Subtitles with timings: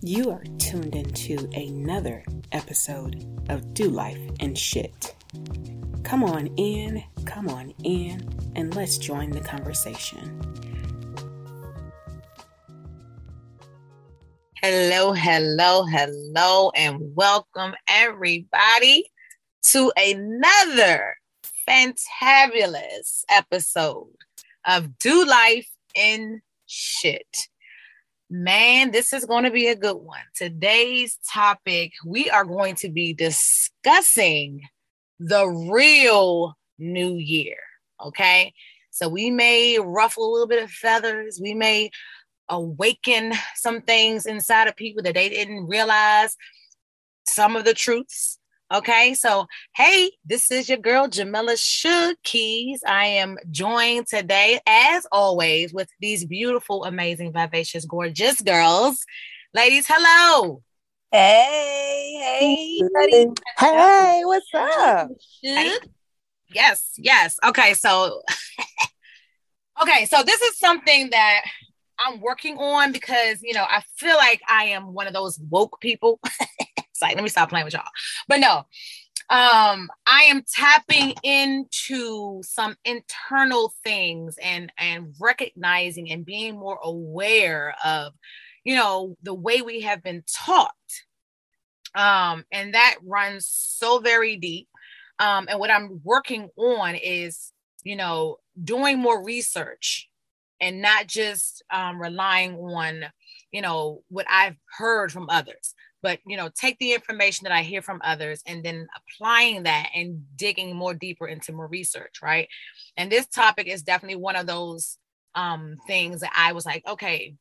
[0.00, 5.16] You are tuned into another episode of Do Life and Shit.
[6.04, 8.24] Come on in, come on in,
[8.54, 10.40] and let's join the conversation.
[14.62, 19.10] Hello, hello, hello, and welcome everybody
[19.64, 21.16] to another
[21.68, 24.14] fantabulous episode
[24.64, 27.48] of Do Life in Shit.
[28.30, 30.20] Man, this is going to be a good one.
[30.34, 34.60] Today's topic, we are going to be discussing
[35.18, 37.56] the real new year.
[38.04, 38.52] Okay.
[38.90, 41.40] So we may ruffle a little bit of feathers.
[41.42, 41.90] We may
[42.50, 46.36] awaken some things inside of people that they didn't realize
[47.26, 48.38] some of the truths.
[48.70, 52.82] Okay, so hey, this is your girl Jamila Shook Keys.
[52.86, 59.06] I am joined today, as always, with these beautiful, amazing, vivacious, gorgeous girls.
[59.54, 60.62] Ladies, hello.
[61.10, 63.30] Hey, hey, buddy.
[63.58, 65.12] Hey, what's up?
[65.42, 65.72] Hey.
[66.52, 67.38] Yes, yes.
[67.42, 68.20] Okay, so
[69.82, 71.40] okay, so this is something that
[71.98, 75.80] I'm working on because you know I feel like I am one of those woke
[75.80, 76.20] people.
[77.02, 77.82] like let me stop playing with y'all.
[78.28, 78.64] But no,
[79.30, 87.74] um, I am tapping into some internal things and and recognizing and being more aware
[87.84, 88.12] of,
[88.64, 90.72] you know, the way we have been taught.
[91.94, 94.68] Um, and that runs so very deep.
[95.18, 100.08] Um, and what I'm working on is, you know, doing more research
[100.60, 103.04] and not just um, relying on
[103.52, 107.62] you know what i've heard from others but you know take the information that i
[107.62, 112.48] hear from others and then applying that and digging more deeper into more research right?
[112.96, 114.98] And this topic is definitely one of those
[115.34, 117.34] um, things that i was like okay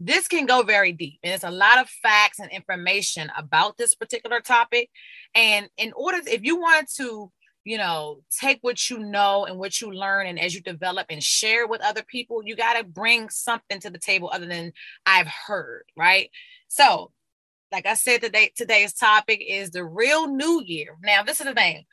[0.00, 1.18] this can go very deep.
[1.24, 4.90] And it's a lot of facts and information about this particular topic.
[5.34, 7.32] And in order if you want to
[7.68, 11.22] you know, take what you know and what you learn and as you develop and
[11.22, 14.72] share with other people, you got to bring something to the table other than
[15.04, 16.30] I've heard, right?
[16.68, 17.10] So,
[17.70, 20.96] like I said today, today's topic is the real new year.
[21.02, 21.84] Now, this is the thing.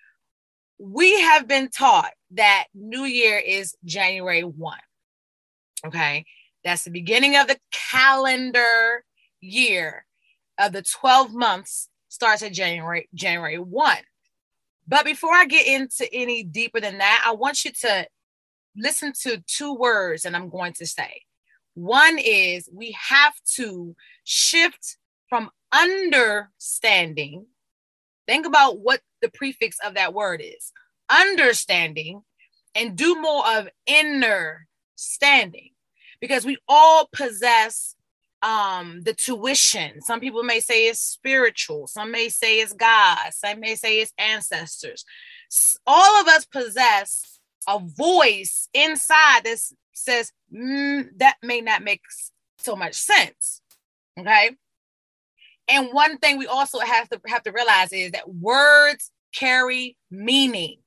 [0.77, 4.77] We have been taught that new year is January 1.
[5.87, 6.25] Okay?
[6.63, 9.03] That's the beginning of the calendar
[9.41, 10.05] year
[10.57, 13.97] of the 12 months starts at January January 1.
[14.87, 18.07] But before I get into any deeper than that, I want you to
[18.75, 21.21] listen to two words and I'm going to say.
[21.73, 24.97] One is we have to shift
[25.27, 27.47] from understanding.
[28.27, 30.71] Think about what the prefix of that word is.
[31.09, 32.21] Understanding
[32.73, 35.71] and do more of inner standing.
[36.19, 37.95] Because we all possess
[38.41, 40.01] um the tuition.
[40.01, 41.87] Some people may say it's spiritual.
[41.87, 43.31] Some may say it's god.
[43.31, 45.05] Some may say it's ancestors.
[45.85, 49.57] All of us possess a voice inside that
[49.93, 52.01] says mm, that may not make
[52.57, 53.61] so much sense.
[54.19, 54.51] Okay
[55.67, 60.77] and one thing we also have to have to realize is that words carry meaning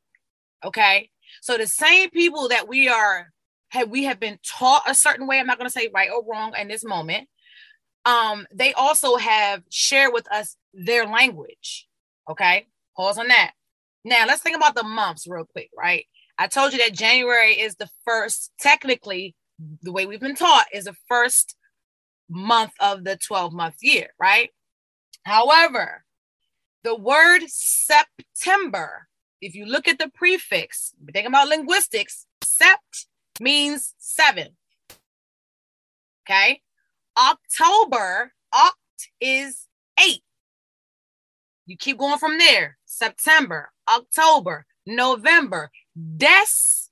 [0.64, 1.10] okay
[1.42, 3.30] so the same people that we are
[3.70, 6.24] have we have been taught a certain way i'm not going to say right or
[6.24, 7.28] wrong in this moment
[8.08, 11.86] um, they also have shared with us their language.
[12.30, 12.66] Okay,
[12.96, 13.52] pause on that.
[14.04, 16.06] Now let's think about the months real quick, right?
[16.38, 19.34] I told you that January is the first, technically,
[19.82, 21.56] the way we've been taught is the first
[22.30, 24.50] month of the 12 month year, right?
[25.28, 26.06] However,
[26.84, 29.08] the word September,
[29.42, 33.04] if you look at the prefix, think about linguistics, sept
[33.38, 34.56] means seven.
[36.24, 36.62] Okay.
[37.18, 39.66] October, oct is
[40.02, 40.22] eight.
[41.66, 42.78] You keep going from there.
[42.86, 45.70] September, October, November.
[46.16, 46.88] Des,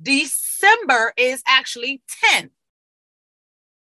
[0.00, 2.00] December is actually
[2.32, 2.48] 10.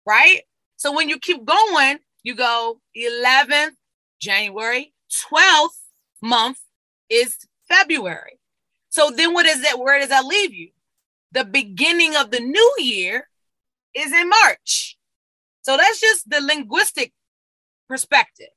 [0.04, 0.40] Right?
[0.74, 3.76] So when you keep going, you go 11th,
[4.20, 4.92] January,
[5.30, 5.78] 12th
[6.20, 6.58] month
[7.08, 7.36] is
[7.68, 8.40] February.
[8.88, 9.78] So then what is that?
[9.78, 10.70] Where does that leave you?
[11.30, 13.28] The beginning of the new year
[13.94, 14.98] is in March.
[15.62, 17.12] So that's just the linguistic
[17.88, 18.48] perspective.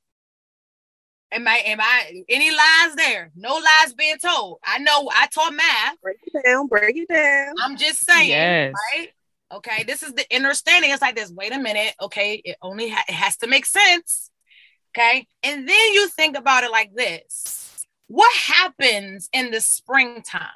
[1.30, 3.30] Am I am I any lies there?
[3.36, 4.58] No lies being told.
[4.64, 6.00] I know I taught math.
[6.02, 7.54] Break it down, break it down.
[7.62, 8.74] I'm just saying, yes.
[8.92, 9.10] right?
[9.52, 10.90] Okay, this is the understanding.
[10.90, 11.30] It's like this.
[11.30, 11.94] Wait a minute.
[12.00, 14.30] Okay, it only ha- it has to make sense.
[14.96, 20.46] Okay, and then you think about it like this: What happens in the springtime?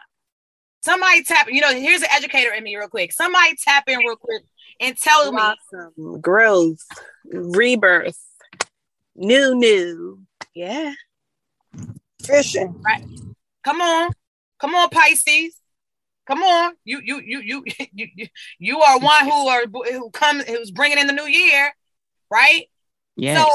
[0.85, 1.47] Somebody tap.
[1.51, 3.13] You know, here's an educator in me, real quick.
[3.13, 4.43] Somebody tap in real quick
[4.81, 6.87] and tell Blossom, me growth,
[7.25, 8.21] rebirth.
[9.17, 10.21] new, new.
[10.55, 10.93] Yeah.
[12.23, 12.81] Fishing.
[12.85, 13.05] Right.
[13.65, 14.13] Come on.
[14.61, 15.57] Come on, Pisces.
[16.27, 16.75] Come on.
[16.85, 18.27] You you you you you you,
[18.59, 19.63] you are one who are
[19.93, 21.73] who come who's bringing in the new year,
[22.31, 22.69] right?
[23.17, 23.39] Yes.
[23.39, 23.55] So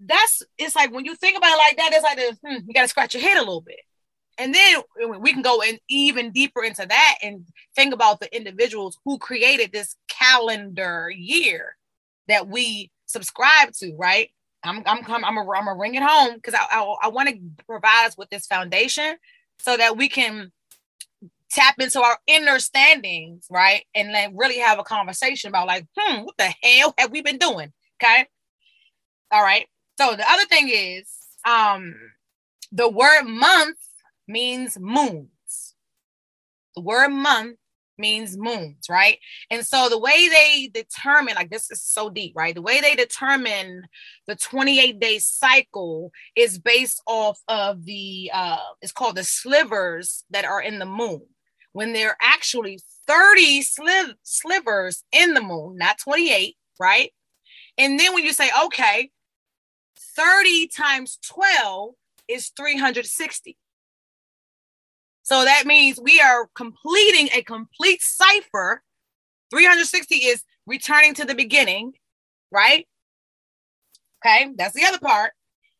[0.00, 2.74] that's it's like when you think about it like that, it's like this, hmm, you
[2.74, 3.80] got to scratch your head a little bit,
[4.38, 4.82] and then
[5.20, 9.72] we can go in even deeper into that and think about the individuals who created
[9.72, 11.76] this calendar year
[12.28, 14.30] that we subscribe to, right?
[14.62, 17.28] I'm I'm I'm I'm a, I'm a ring it home because I I, I want
[17.30, 19.16] to provide us with this foundation
[19.58, 20.52] so that we can
[21.56, 23.84] tap into our understandings, right?
[23.94, 27.38] And like really have a conversation about like, hmm, what the hell have we been
[27.38, 27.72] doing?
[28.02, 28.26] Okay.
[29.32, 29.66] All right.
[29.98, 31.10] So the other thing is,
[31.46, 31.94] um,
[32.70, 33.78] the word month
[34.28, 35.30] means moons.
[36.74, 37.56] The word month
[37.98, 39.18] means moons, right?
[39.50, 42.54] And so the way they determine, like this is so deep, right?
[42.54, 43.84] The way they determine
[44.26, 50.44] the 28 day cycle is based off of the uh it's called the slivers that
[50.44, 51.22] are in the moon.
[51.76, 57.10] When there are actually 30 sliv- slivers in the moon, not 28, right?
[57.76, 59.10] And then when you say, okay,
[60.16, 61.90] 30 times 12
[62.28, 63.58] is 360.
[65.22, 68.82] So that means we are completing a complete cipher.
[69.50, 71.92] 360 is returning to the beginning,
[72.50, 72.86] right?
[74.24, 75.32] Okay, that's the other part.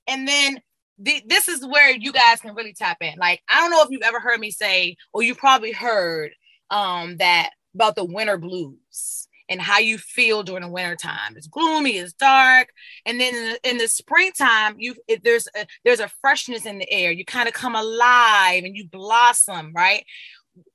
[0.07, 0.61] And then
[0.99, 3.19] this is where you guys can really tap in.
[3.19, 6.33] Like, I don't know if you've ever heard me say, or you probably heard
[6.71, 11.35] um, that about the winter blues and how you feel during the winter time.
[11.37, 12.69] It's gloomy, it's dark,
[13.05, 16.91] and then in the, in the springtime, you there's a, there's a freshness in the
[16.91, 17.13] air.
[17.13, 20.05] You kind of come alive and you blossom, right?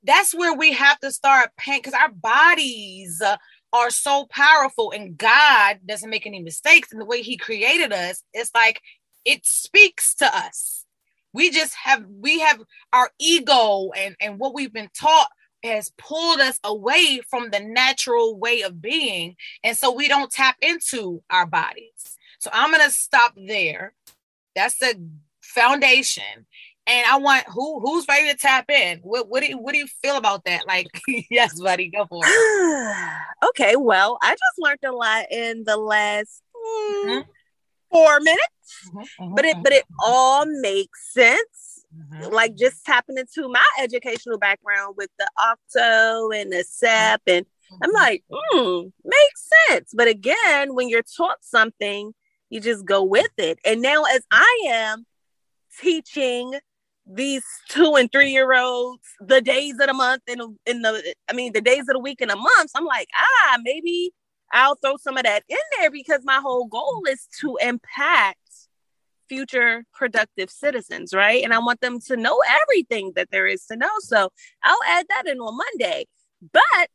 [0.03, 3.21] That's where we have to start paying because our bodies.
[3.21, 3.37] Uh,
[3.73, 8.21] are so powerful and God doesn't make any mistakes in the way he created us.
[8.33, 8.81] It's like
[9.25, 10.85] it speaks to us.
[11.33, 15.29] We just have we have our ego and and what we've been taught
[15.63, 19.35] has pulled us away from the natural way of being.
[19.63, 22.17] And so we don't tap into our bodies.
[22.39, 23.93] So I'm going to stop there.
[24.55, 24.99] That's the
[25.41, 26.47] foundation.
[26.87, 28.99] And I want who who's ready to tap in?
[29.03, 30.67] What what do you what do you feel about that?
[30.67, 30.87] Like,
[31.29, 33.07] yes, buddy, go for it.
[33.49, 37.29] okay, well, I just learned a lot in the last mm, mm-hmm.
[37.91, 38.41] four minutes,
[38.87, 40.11] mm-hmm, mm-hmm, but it but it mm-hmm.
[40.11, 42.33] all makes sense Mm-hmm.
[42.33, 47.21] Like just tapping into my educational background with the octo and the SEP.
[47.27, 47.95] And I'm mm-hmm.
[47.95, 49.91] like, hmm, makes sense.
[49.93, 52.13] But again, when you're taught something,
[52.49, 53.59] you just go with it.
[53.65, 55.05] And now, as I am
[55.79, 56.53] teaching
[57.05, 61.33] these two and three year olds the days of the month and in the I
[61.33, 64.13] mean the days of the week and the months, I'm like, ah, maybe
[64.53, 68.40] I'll throw some of that in there because my whole goal is to impact
[69.31, 71.41] future productive citizens, right?
[71.41, 73.87] And I want them to know everything that there is to know.
[73.99, 74.29] So
[74.61, 76.05] I'll add that in on Monday.
[76.51, 76.89] But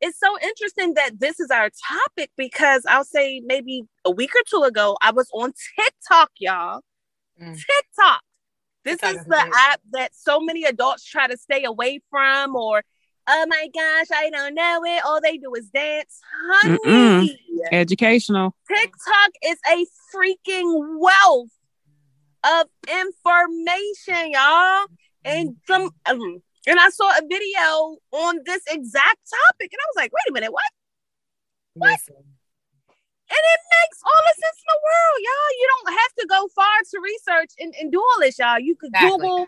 [0.00, 4.42] it's so interesting that this is our topic because I'll say maybe a week or
[4.50, 6.80] two ago, I was on TikTok, y'all.
[7.40, 7.54] Mm.
[7.54, 8.22] TikTok.
[8.84, 12.82] This TikTok is the app that so many adults try to stay away from, or
[13.28, 15.04] oh my gosh, I don't know it.
[15.04, 16.20] All they do is dance.
[16.50, 16.78] Honey.
[16.84, 17.28] Mm-mm.
[17.70, 18.54] Educational.
[18.68, 21.50] TikTok is a freaking wealth
[22.44, 24.86] of information, y'all.
[25.24, 29.96] And some um, and I saw a video on this exact topic, and I was
[29.96, 30.70] like, wait a minute, what?
[31.74, 31.90] What?
[31.92, 32.16] Listen.
[33.30, 35.58] And it makes all the sense in the world, y'all.
[35.60, 38.58] You don't have to go far to research and, and do all this, y'all.
[38.58, 39.10] You could exactly.
[39.10, 39.46] Google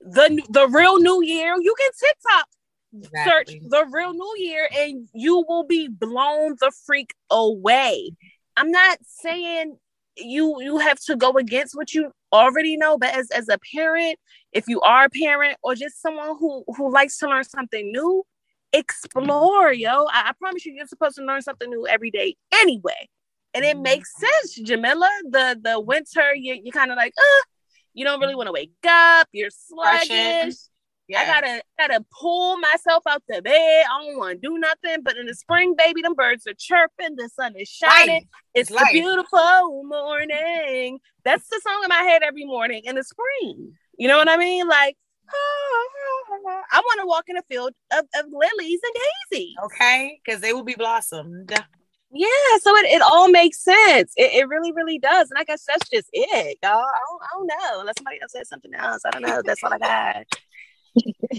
[0.00, 1.54] the the real New Year.
[1.58, 2.46] You can TikTok
[2.92, 3.30] exactly.
[3.30, 8.10] search the real New Year, and you will be blown the freak away.
[8.56, 9.78] I'm not saying
[10.16, 14.18] you you have to go against what you already know but as as a parent
[14.52, 18.24] if you are a parent or just someone who who likes to learn something new
[18.72, 20.06] explore yo.
[20.06, 23.08] I, I promise you you're supposed to learn something new every day anyway.
[23.54, 25.10] And it makes sense jamila.
[25.30, 27.42] The the winter you, you kind of like uh
[27.94, 29.28] you don't really want to wake up.
[29.32, 30.56] You're sluggish
[31.08, 31.20] yeah.
[31.20, 33.84] I gotta gotta pull myself out the bed.
[33.90, 35.02] I don't want to do nothing.
[35.02, 37.16] But in the spring, baby, them birds are chirping.
[37.16, 38.14] The sun is shining.
[38.14, 38.24] Life.
[38.54, 38.88] It's Life.
[38.90, 40.98] a beautiful morning.
[41.24, 43.72] That's the song in my head every morning in the spring.
[43.98, 44.68] You know what I mean?
[44.68, 44.96] Like,
[46.72, 49.54] I want to walk in a field of, of lilies and daisies.
[49.64, 51.52] Okay, because they will be blossomed.
[52.12, 54.12] Yeah, so it, it all makes sense.
[54.16, 55.30] It, it really, really does.
[55.30, 56.72] And I guess that's just it, y'all.
[56.72, 57.80] I don't, I don't know.
[57.80, 59.02] Unless somebody else says something else.
[59.04, 59.42] I don't know.
[59.44, 60.24] That's all I got.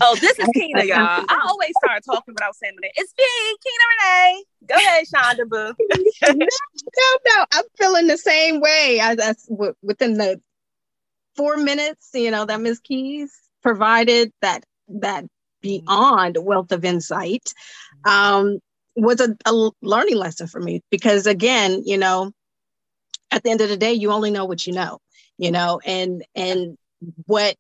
[0.02, 1.26] Oh, this is Keena, y'all.
[1.28, 2.92] I always start talking without saying it.
[2.96, 4.44] It's me, Keena Renee.
[4.68, 5.74] Go ahead, Shonda Boo.
[6.36, 7.46] no, no, no.
[7.54, 9.00] I'm feeling the same way.
[9.02, 9.34] I, I,
[9.82, 10.42] within the
[11.36, 12.80] four minutes, you know, that Ms.
[12.80, 15.26] Keys provided that that
[15.62, 17.54] beyond wealth of insight
[18.06, 18.60] um,
[18.96, 22.32] was a, a learning lesson for me because again, you know,
[23.32, 25.00] at the end of the day, you only know what you know,
[25.38, 26.78] you know, and and
[27.26, 27.56] what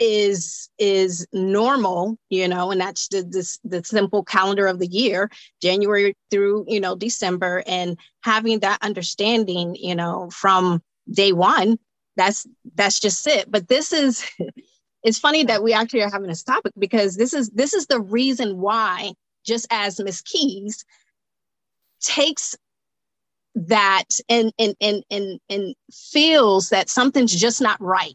[0.00, 5.30] is is normal you know and that's the this the simple calendar of the year
[5.60, 7.62] january through you know december.
[7.66, 11.78] And having that understanding you know from day one
[12.20, 13.50] that's that's just it.
[13.50, 14.28] But this is
[15.02, 18.00] it's funny that we actually are having this topic because this is this is the
[18.00, 19.12] reason why
[19.44, 20.84] just as miss keys
[22.02, 22.56] takes
[23.54, 28.14] that and and and and and feels that something's just not right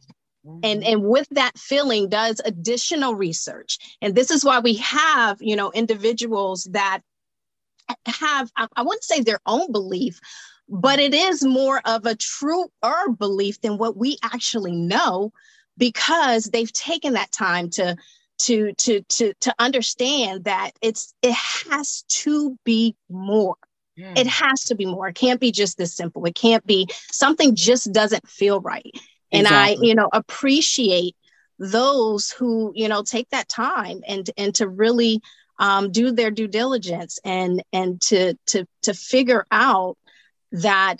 [0.63, 3.77] and and with that feeling does additional research.
[4.01, 7.01] And this is why we have you know individuals that
[8.07, 10.19] have i, I wouldn't say their own belief
[10.67, 12.69] but it is more of a truer
[13.17, 15.31] belief than what we actually know
[15.77, 17.95] because they've taken that time to
[18.39, 23.55] to to to to understand that it's it has to be more.
[23.97, 24.17] Mm.
[24.17, 25.07] it has to be more.
[25.07, 26.25] It can't be just this simple.
[26.25, 28.91] It can't be something just doesn't feel right
[29.31, 29.85] and exactly.
[29.85, 31.15] i you know appreciate
[31.59, 35.21] those who you know take that time and and to really
[35.57, 39.97] um, do their due diligence and and to to to figure out
[40.51, 40.97] that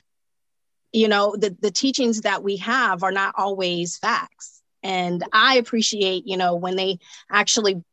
[0.94, 6.26] you know the the teachings that we have are not always facts and i appreciate
[6.26, 7.84] you know when they actually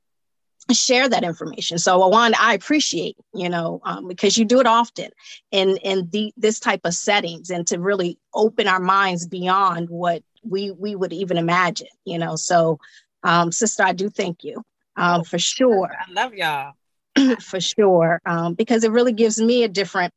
[0.70, 1.78] share that information.
[1.78, 5.10] So Awan, i appreciate you know um, because you do it often
[5.50, 10.22] in in the this type of settings and to really open our minds beyond what
[10.42, 12.36] we we would even imagine you know.
[12.36, 12.78] So
[13.24, 14.62] um sister i do thank you
[14.96, 15.90] um oh, for sure.
[15.92, 16.74] i love y'all.
[17.40, 20.14] For sure um because it really gives me a different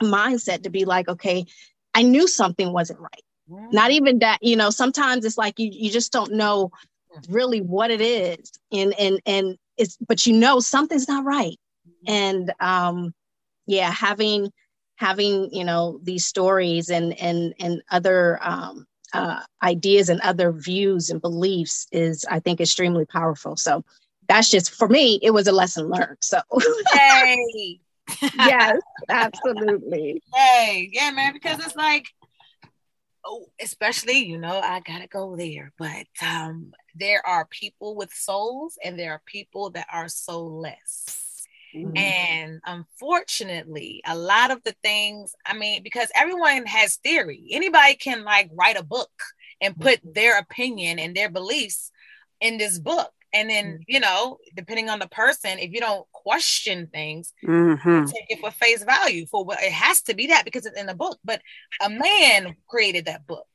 [0.00, 1.44] mindset to be like okay
[1.94, 3.24] i knew something wasn't right.
[3.50, 3.72] Mm.
[3.72, 6.70] not even that you know sometimes it's like you you just don't know
[7.28, 8.52] really what it is.
[8.72, 11.58] And and and it's but you know something's not right.
[11.88, 12.12] Mm-hmm.
[12.12, 13.14] and um
[13.66, 14.52] yeah having
[14.96, 21.10] having you know these stories and and and other um uh, ideas and other views
[21.10, 23.56] and beliefs is i think extremely powerful.
[23.56, 23.84] So
[24.28, 26.18] that's just for me it was a lesson learned.
[26.20, 26.40] So
[26.92, 27.80] hey
[28.34, 30.22] yes absolutely.
[30.34, 32.06] Hey yeah man because it's like
[33.24, 38.78] oh, especially you know i gotta go there but um there are people with souls
[38.82, 41.46] and there are people that are soulless.
[41.74, 41.96] Mm-hmm.
[41.96, 48.24] And unfortunately, a lot of the things, I mean, because everyone has theory, anybody can
[48.24, 49.10] like write a book
[49.60, 50.12] and put mm-hmm.
[50.12, 51.90] their opinion and their beliefs
[52.40, 53.12] in this book.
[53.32, 53.82] And then, mm-hmm.
[53.86, 58.04] you know, depending on the person, if you don't question things, mm-hmm.
[58.04, 60.86] take it for face value for what it has to be that because it's in
[60.86, 61.18] the book.
[61.24, 61.40] But
[61.84, 63.46] a man created that book.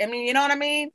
[0.00, 0.90] I mean, you know what I mean?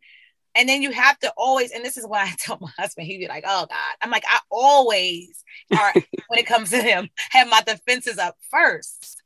[0.56, 3.20] And then you have to always, and this is why I tell my husband, he'd
[3.20, 3.96] be like, oh God.
[4.02, 5.94] I'm like, I always are,
[6.28, 9.22] when it comes to him, have my defenses up first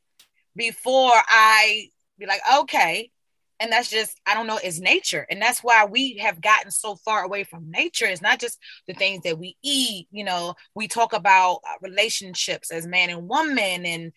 [0.55, 1.87] before I
[2.17, 3.09] be like, okay.
[3.61, 5.27] And that's just, I don't know, it's nature.
[5.29, 8.05] And that's why we have gotten so far away from nature.
[8.05, 10.07] It's not just the things that we eat.
[10.11, 14.11] You know, we talk about uh, relationships as man and woman, and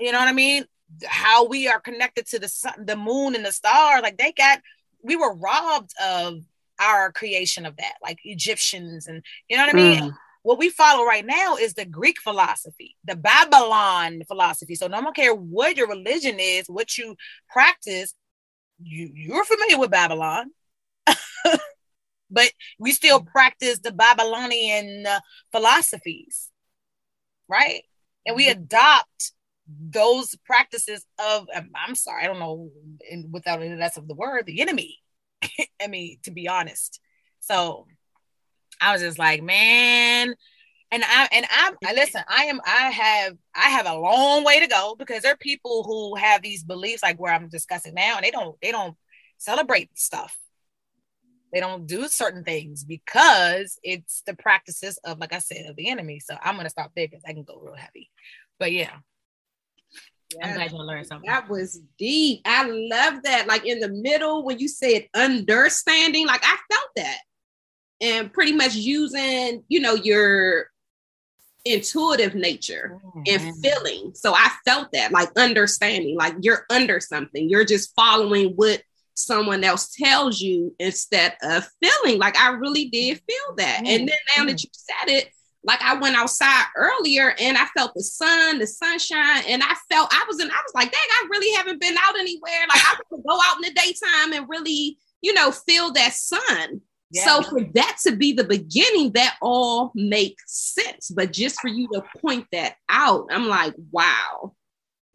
[0.00, 0.64] you know what I mean?
[1.04, 4.00] How we are connected to the sun, the moon, and the stars.
[4.02, 4.62] Like they got,
[5.02, 6.42] we were robbed of
[6.80, 10.02] our creation of that, like Egyptians and you know what I mean?
[10.10, 10.16] Mm.
[10.42, 14.76] What we follow right now is the Greek philosophy, the Babylon philosophy.
[14.76, 17.16] So no one care what your religion is, what you
[17.50, 18.14] practice,
[18.82, 20.50] you you're familiar with Babylon.
[22.30, 25.20] but we still practice the Babylonian uh,
[25.52, 26.50] philosophies,
[27.48, 27.82] right?
[28.26, 28.62] And we mm-hmm.
[28.62, 29.32] adopt
[29.68, 32.70] those practices of um, I'm sorry, I don't know,
[33.08, 35.00] in, without any less of the word, the enemy
[35.82, 37.00] I mean, to be honest.
[37.40, 37.86] So
[38.80, 40.34] I was just like, man.
[40.92, 44.68] And I and I, listen, I am I have I have a long way to
[44.68, 48.24] go because there are people who have these beliefs like where I'm discussing now, and
[48.24, 48.96] they don't they don't
[49.38, 50.36] celebrate stuff.
[51.52, 55.88] They don't do certain things because it's the practices of, like I said, of the
[55.88, 56.20] enemy.
[56.20, 58.10] So I'm gonna stop there because I can go real heavy.
[58.58, 58.96] But yeah,
[60.42, 61.28] I'm glad you learned something.
[61.28, 62.42] That was deep.
[62.44, 63.46] I love that.
[63.46, 67.18] Like in the middle, when you said understanding, like I felt that.
[68.00, 70.66] And pretty much using, you know, your
[71.66, 73.22] intuitive nature mm-hmm.
[73.26, 74.12] and feeling.
[74.14, 77.48] So I felt that, like understanding, like you're under something.
[77.48, 78.82] You're just following what
[79.14, 82.18] someone else tells you instead of feeling.
[82.18, 83.78] Like I really did feel that.
[83.78, 83.86] Mm-hmm.
[83.86, 85.30] And then now that you said it,
[85.64, 90.08] like I went outside earlier and I felt the sun, the sunshine, and I felt
[90.12, 92.60] I was in, I was like, dang, I really haven't been out anywhere.
[92.68, 96.80] Like I could go out in the daytime and really, you know, feel that sun.
[97.10, 97.24] Yeah.
[97.24, 101.10] So for that to be the beginning, that all makes sense.
[101.14, 104.54] But just for you to point that out, I'm like, wow.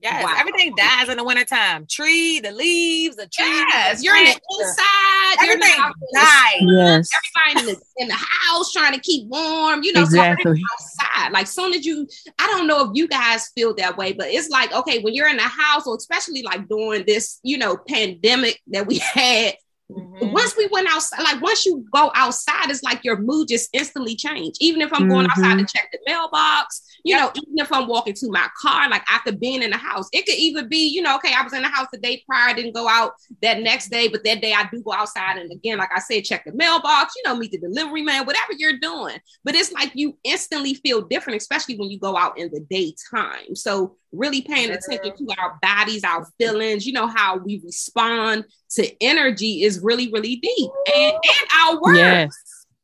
[0.02, 0.36] Yes, wow.
[0.36, 1.86] everything dies in the wintertime.
[1.88, 3.48] Tree, the leaves, the trees.
[3.70, 5.44] Yes, the you're in the inside.
[5.44, 5.78] Everything
[6.16, 6.62] dies.
[6.62, 7.10] Yes.
[7.46, 9.84] Everybody in the, in the, house trying to keep warm.
[9.84, 10.60] You know, exactly.
[10.74, 11.32] outside.
[11.32, 12.08] Like soon as you,
[12.40, 15.30] I don't know if you guys feel that way, but it's like okay, when you're
[15.30, 19.54] in the house, or especially like during this, you know, pandemic that we had
[20.12, 20.34] Mm-hmm.
[20.34, 24.16] Once we went outside, like once you go outside, it's like your mood just instantly
[24.16, 24.58] changed.
[24.60, 25.44] Even if I'm going mm-hmm.
[25.44, 27.34] outside to check the mailbox, you yep.
[27.36, 30.26] know, even if I'm walking to my car, like after being in the house, it
[30.26, 32.76] could even be, you know, okay, I was in the house the day prior, didn't
[32.76, 35.38] go out that next day, but that day I do go outside.
[35.38, 38.54] And again, like I said, check the mailbox, you know, meet the delivery man, whatever
[38.58, 39.18] you're doing.
[39.44, 43.56] But it's like you instantly feel different, especially when you go out in the daytime.
[43.56, 49.04] So really paying attention to our bodies, our feelings, you know, how we respond to
[49.04, 50.72] energy is really, really deep.
[50.96, 51.98] And, and our words.
[51.98, 52.32] Yes.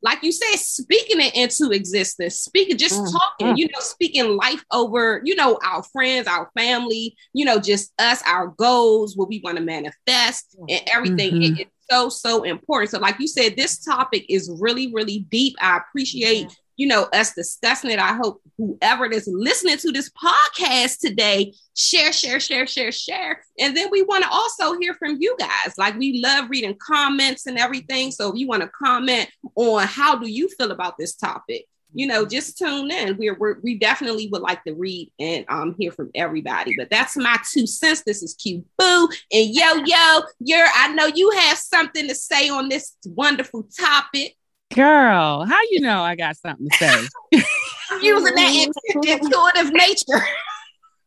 [0.03, 3.57] Like you said, speaking it into existence, speaking, just mm, talking, mm.
[3.57, 8.21] you know, speaking life over, you know, our friends, our family, you know, just us,
[8.27, 11.33] our goals, what we want to manifest, and everything.
[11.33, 11.53] Mm-hmm.
[11.55, 12.91] It, it's so, so important.
[12.91, 15.55] So, like you said, this topic is really, really deep.
[15.59, 17.99] I appreciate you know, us discussing it.
[17.99, 23.41] I hope whoever is listening to this podcast today, share, share, share, share, share.
[23.59, 25.73] And then we want to also hear from you guys.
[25.77, 28.11] Like we love reading comments and everything.
[28.11, 32.05] So if you want to comment on how do you feel about this topic, you
[32.05, 33.17] know, just tune in.
[33.17, 36.75] We're, we're we definitely would like to read and um hear from everybody.
[36.77, 38.03] But that's my two cents.
[38.05, 40.21] This is Q Boo and Yo Yo.
[40.39, 44.36] You're I know you have something to say on this wonderful topic.
[44.73, 47.41] Girl, how you know I got something to say?
[48.01, 50.25] using that intuitive nature.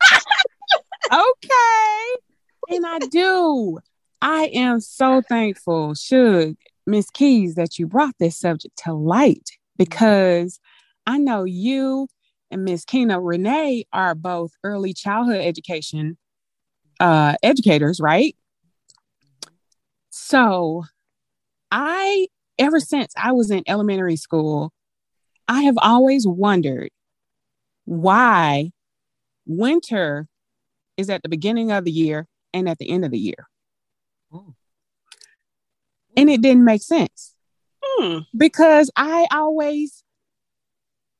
[1.12, 2.16] okay.
[2.68, 3.78] And I do.
[4.22, 10.60] I am so thankful, Suge, Miss Keys, that you brought this subject to light because
[11.06, 12.08] I know you
[12.50, 16.18] and Miss Kina Renee are both early childhood education
[16.98, 18.36] uh, educators, right?
[20.10, 20.84] So
[21.70, 22.26] I
[22.60, 24.72] ever since I was in elementary school,
[25.48, 26.90] I have always wondered
[27.86, 28.70] why
[29.46, 30.28] winter
[30.96, 33.48] is at the beginning of the year and at the end of the year.
[34.32, 34.54] Oh.
[36.16, 37.34] And it didn't make sense
[37.82, 38.18] hmm.
[38.36, 40.04] because I always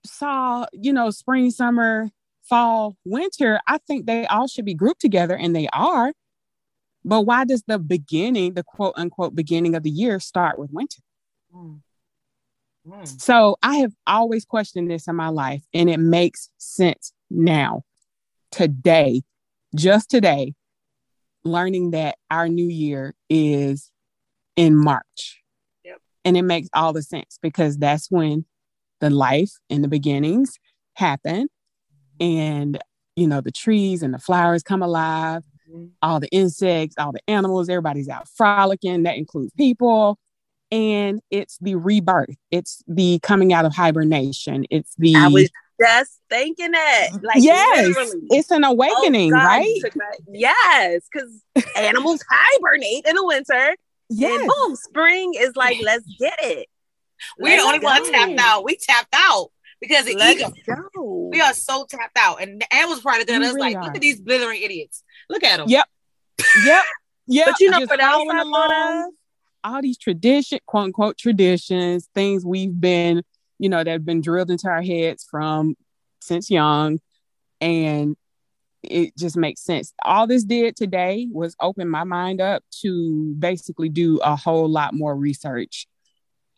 [0.05, 2.11] saw, you know, spring, summer,
[2.43, 3.61] fall, winter.
[3.67, 6.13] I think they all should be grouped together and they are.
[7.03, 11.01] But why does the beginning, the quote unquote beginning of the year, start with winter?
[11.55, 11.81] Mm.
[12.87, 13.21] Mm.
[13.21, 17.83] So I have always questioned this in my life, and it makes sense now,
[18.51, 19.23] today,
[19.75, 20.55] just today,
[21.45, 23.91] learning that our new year is
[24.57, 25.43] in March.
[25.85, 25.99] Yep.
[26.25, 28.45] And it makes all the sense because that's when
[29.01, 30.59] the life and the beginnings
[30.95, 31.49] happen.
[32.19, 32.79] And,
[33.17, 35.87] you know, the trees and the flowers come alive, mm-hmm.
[36.03, 39.05] all the insects, all the animals, everybody's out frolicking.
[39.05, 40.19] That includes people
[40.71, 42.37] and it's the rebirth.
[42.51, 44.65] It's the coming out of hibernation.
[44.71, 47.09] It's the I was just thinking that.
[47.23, 48.27] Like yes, literally.
[48.31, 49.81] it's an awakening, oh, right?
[50.33, 51.43] Yes, because
[51.77, 53.77] animals hibernate in the winter.
[54.09, 54.41] Yes.
[54.41, 56.67] And boom, spring is like, let's get it.
[57.39, 58.65] We're the only one tapped out.
[58.65, 60.53] We tapped out because of let's ego.
[60.95, 61.29] Go.
[61.33, 62.43] We are so tapped out.
[62.43, 63.85] And the animals probably done us really like, are.
[63.85, 65.05] look at these blithering idiots.
[65.29, 65.69] Look at them.
[65.69, 65.87] Yep.
[66.65, 66.85] Yep.
[67.27, 67.47] Yep.
[67.47, 69.13] But you know what else I thought of?
[69.65, 73.23] All these tradition, quote unquote traditions, things we've been,
[73.59, 75.77] you know, that have been drilled into our heads from
[76.21, 76.99] since young.
[77.61, 78.17] And
[78.83, 79.93] it just makes sense.
[80.03, 84.95] All this did today was open my mind up to basically do a whole lot
[84.95, 85.87] more research.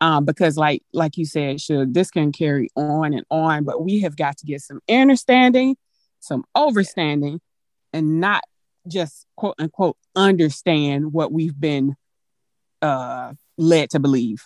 [0.00, 4.00] Um, because like like you said, should this can carry on and on, but we
[4.00, 5.76] have got to get some understanding,
[6.18, 7.38] some overstanding,
[7.92, 8.42] and not
[8.88, 11.94] just quote unquote understand what we've been
[12.82, 14.44] uh, led to believe.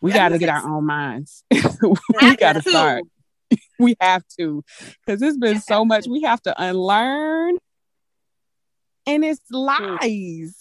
[0.00, 1.44] We got to get our own minds.
[1.50, 3.04] we got to start.
[3.78, 4.62] we have to,
[5.06, 7.56] because it's been so much we have to unlearn,
[9.06, 10.56] and it's lies.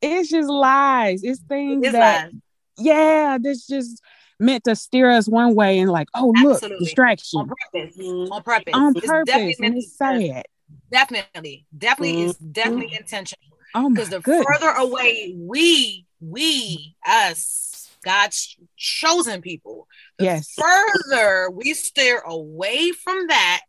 [0.00, 1.22] It's just lies.
[1.24, 2.34] It's things it's that, lies.
[2.78, 4.00] yeah, this just
[4.38, 6.84] meant to steer us one way and like, oh look, Absolutely.
[6.84, 7.96] distraction on purpose.
[7.98, 8.74] On purpose.
[8.74, 10.44] On purpose, and it's sad.
[10.90, 12.30] Definitely, definitely, mm-hmm.
[12.30, 14.46] it's definitely intentional Oh because the goodness.
[14.46, 19.86] further away we, we, us, God's chosen people,
[20.18, 20.54] the Yes.
[20.56, 23.62] further we steer away from that,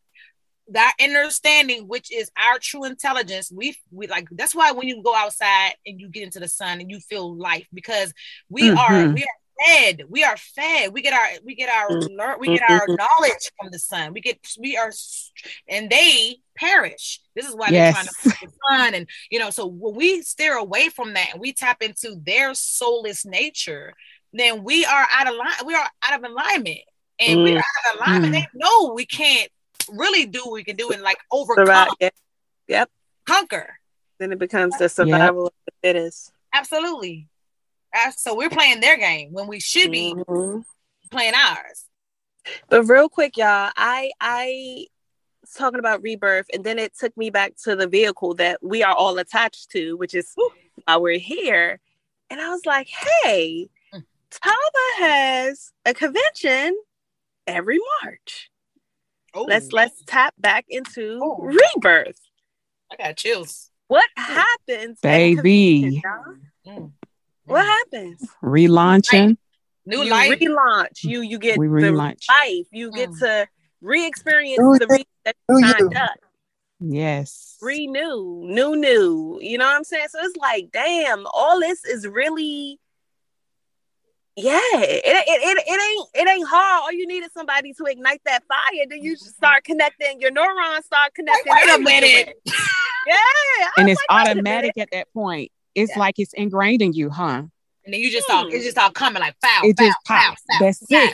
[0.70, 5.16] that understanding, which is our true intelligence, we we like that's why when you go
[5.16, 8.14] outside and you get into the sun and you feel life because
[8.50, 9.14] we are Mhm.
[9.14, 12.16] we are fed we are fed we get our we get our Mm-hmm.
[12.18, 14.92] learn we get our knowledge from the sun we get we are
[15.68, 18.38] and they perish this is why they're trying to Yes.
[18.40, 21.54] find the sun and you know so when we steer away from that and we
[21.54, 23.94] tap into their soulless nature
[24.34, 26.80] then we are out of line we are out of alignment
[27.20, 28.38] and we are out of alignment Mm.
[28.40, 29.50] they know we can't
[29.90, 32.12] really do what we can do and like overcome Survive.
[32.68, 32.86] Yeah.
[33.26, 33.78] conquer
[34.20, 36.32] Then it becomes the survival of the fittest.
[36.54, 37.28] absolutely
[38.16, 40.64] so we're playing their game when we should be Mhm.
[41.12, 41.86] playing ours
[42.70, 44.86] But real quick, y'all, I I
[45.42, 48.84] was talking about rebirth, and then it took me back to the vehicle that we
[48.84, 50.32] are all attached to, which is
[50.86, 51.80] why we're here.
[52.30, 54.04] And I was like, hey, Mm.
[54.30, 56.78] Tava has a convention
[57.48, 58.52] every March.
[59.34, 61.38] oh Let's let's tap back into Oh.
[61.42, 62.20] rebirth.
[62.92, 66.02] i got chills What happens, Baby.
[66.04, 66.52] convention.
[66.68, 66.92] Mm.
[67.46, 68.28] What happens?
[68.44, 69.38] Relaunching.
[69.86, 71.04] new you life relaunch.
[71.04, 72.26] You you get We the relaunch.
[72.30, 72.68] life.
[72.72, 73.20] You get Mm.
[73.20, 73.48] to
[73.82, 75.72] re-experience Do the you- reason that do you you?
[75.74, 76.12] signed up.
[76.80, 77.58] Yes.
[77.62, 79.40] renew, new, new.
[79.42, 80.08] You know what I'm saying?
[80.10, 82.80] So it's like, damn, all this is really,
[84.36, 84.60] yeah.
[84.74, 86.82] It, it, it, it ain't it ain't hard.
[86.84, 88.86] All you need is somebody to ignite that fire.
[88.90, 90.20] Then you just start connecting.
[90.20, 91.54] Your neurons start connecting.
[91.54, 92.42] wait a in with the minute.
[93.08, 93.16] Yeah.
[93.78, 95.52] And it's like, automatic at that point.
[95.76, 96.00] It's Yeah.
[96.00, 97.44] like it's ingrained in you, huh?
[97.86, 98.52] and then you just all Hmm.
[98.52, 100.42] it's just all coming like foul It foul just pops.
[100.50, 101.14] foul That's yes,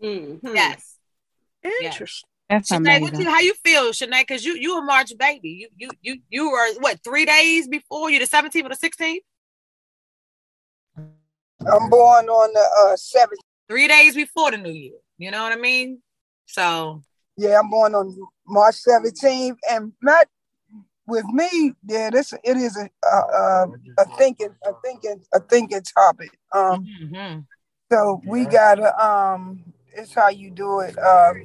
[0.00, 0.06] it.
[0.42, 0.54] Mhm.
[0.54, 0.98] yes
[1.82, 2.28] Interesting.
[2.48, 4.20] That's Shanae, what you, how you feel, Shanae?
[4.20, 5.48] Because you you a March baby.
[5.48, 9.18] You you you you were what three days before you the 17th or the 16th?
[10.96, 13.40] I'm born on the uh seventh.
[13.68, 14.98] Three days before the new year.
[15.18, 16.00] You know what I mean?
[16.46, 17.02] So
[17.36, 20.28] Yeah, I'm born on March 17th, and Matt,
[21.06, 23.66] with me, yeah, this it is a a, a,
[23.98, 26.38] a thinking a thinking a thinking topic.
[26.52, 27.44] Um, mhm.
[27.90, 30.96] so we gotta um, it's how you do it.
[30.98, 31.44] Um,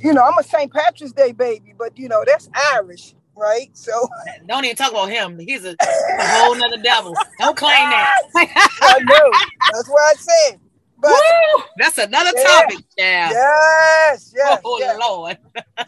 [0.00, 0.72] you know, I'm a St.
[0.72, 3.70] Patrick's Day baby, but you know that's Irish, right?
[3.72, 3.92] So
[4.46, 5.38] don't even talk about him.
[5.38, 7.14] He's a, a whole nother devil.
[7.38, 8.20] Don't claim that.
[8.82, 9.30] I know
[9.72, 10.60] that's what I said.
[10.98, 11.64] But Woo!
[11.78, 12.44] That's another Yeah.
[12.44, 13.30] topic, yeah.
[13.30, 15.38] yes, yes, oh yes, Lord.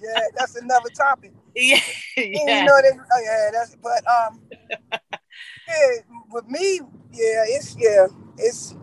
[0.02, 1.32] yeah, that's another topic.
[1.56, 1.80] Yeah.
[2.16, 2.56] Yeah, yeah.
[2.60, 2.92] you know that.
[3.12, 3.76] Oh yeah, that's.
[3.76, 4.40] But um,
[5.68, 6.80] yeah, with me,
[7.12, 8.06] yeah, it's yeah,
[8.38, 8.74] it's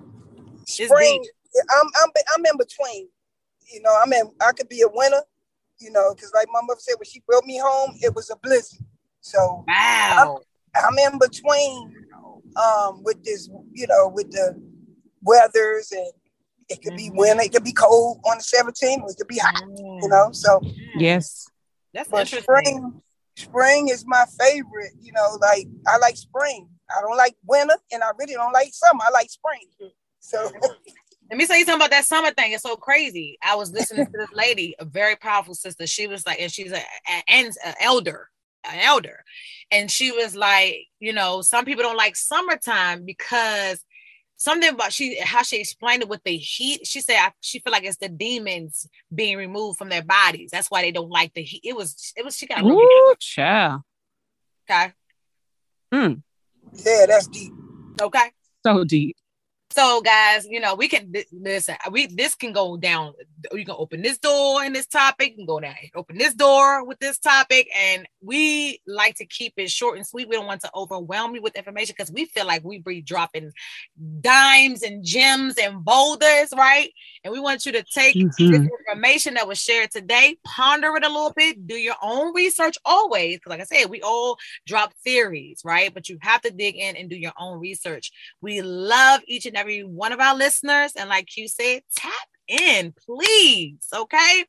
[0.66, 1.26] spring.
[1.70, 3.10] I'm I'm I'm in between.
[3.74, 4.32] You know, I'm in.
[4.42, 5.22] I could be a winter.
[5.80, 8.36] You know, because like my mother said, when she brought me home, it was a
[8.38, 8.86] blizzard.
[9.22, 10.42] So Wow.
[10.76, 11.96] I'm in between.
[12.62, 14.62] Um, with this, you know, with the
[15.22, 16.12] weathers and
[16.68, 17.16] it could be Mhm.
[17.16, 19.64] winter, it could be cold on the 17th, it could be hot.
[20.02, 20.60] You know, so
[20.98, 21.48] Yes.
[21.94, 22.42] That's but interesting.
[22.44, 23.02] spring,
[23.36, 24.94] spring is my favorite.
[25.00, 26.70] You know, like I like spring.
[26.90, 29.02] I don't like winter, and I really don't like summer.
[29.06, 29.92] I like spring.
[30.20, 30.52] So
[31.32, 32.52] Let me tell you something about that summer thing.
[32.52, 33.38] It's so crazy.
[33.42, 35.88] I was listening to this lady, a very powerful sister.
[35.88, 36.84] She was like, and she's a,
[37.30, 38.28] an elder,
[38.70, 39.24] an elder,
[39.72, 43.82] and she was like, you know, some people don't like summertime because
[44.42, 46.88] something about she how she explained it with the heat.
[46.88, 50.50] She said I, she feel like it's the demons being removed from their bodies.
[50.52, 51.62] That's why they don't like the heat.
[51.64, 53.82] It was it was she got really Ooh, child.
[54.70, 54.94] okay
[55.94, 56.14] hmm.
[56.74, 57.54] yeah, that's deep.
[58.02, 58.32] okay.
[58.66, 59.16] So deep.
[59.72, 61.76] So, guys, you know, we can listen.
[61.92, 63.14] We this can go down.
[63.54, 65.76] You can open this door in this topic, and go down.
[65.96, 70.28] Open this door with this topic, and we like to keep it short and sweet.
[70.28, 73.52] We don't want to overwhelm you with information because we feel like we be dropping
[74.20, 76.90] dimes and gems and boulders, right?
[77.24, 78.70] And we want you to take this Mhm.
[78.80, 83.36] information that was shared today, ponder it a little bit, do your own research always.
[83.36, 85.94] Because, like I said, we all drop theories, right?
[85.94, 88.12] But you have to dig in and do your own research.
[88.42, 90.94] We love each and every one of our listeners.
[90.96, 92.12] And like you said, tap
[92.48, 93.86] in, please.
[93.94, 94.46] Okay.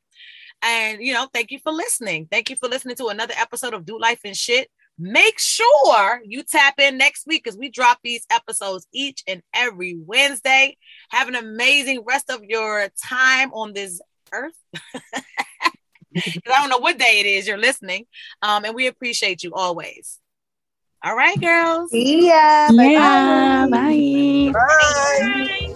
[0.61, 2.27] And, you know, thank you for listening.
[2.31, 4.71] Thank you for listening to another episode of Do Life and Shit.
[4.99, 9.95] Make sure you tap in next week because we drop these episodes each and every
[9.95, 10.77] Wednesday.
[11.09, 13.99] Have an amazing rest of your time on this
[14.31, 14.53] earth.
[16.15, 18.05] 'Cause I don't know what day it is you're listening.
[18.43, 20.19] Um, and we appreciate you always.
[21.03, 21.89] All right, girls.
[21.91, 22.69] Yeah.
[22.71, 23.65] Yeah.
[23.65, 24.51] Bye.
[24.53, 25.72] Bye.